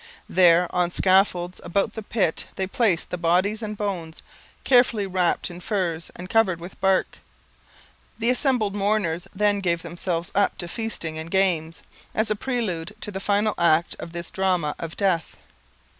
There 0.27 0.67
on 0.75 0.89
scaffolds 0.89 1.61
about 1.63 1.93
the 1.93 2.01
pit 2.01 2.47
they 2.55 2.65
placed 2.65 3.11
the 3.11 3.19
bodies 3.19 3.61
and 3.61 3.77
bones, 3.77 4.23
carefully 4.63 5.05
wrapped 5.05 5.51
in 5.51 5.59
furs 5.59 6.09
and 6.15 6.27
covered 6.27 6.59
with 6.59 6.81
bark. 6.81 7.19
The 8.17 8.31
assembled 8.31 8.73
mourners 8.73 9.27
then 9.35 9.59
gave 9.59 9.83
themselves 9.83 10.31
up 10.33 10.57
to 10.57 10.67
feasting 10.67 11.19
and 11.19 11.29
games, 11.29 11.83
as 12.15 12.31
a 12.31 12.35
prelude 12.35 12.95
to 13.01 13.11
the 13.11 13.19
final 13.19 13.53
act 13.59 13.95
of 13.99 14.11
this 14.11 14.31
drama 14.31 14.73
of 14.79 14.97
death. 14.97 15.37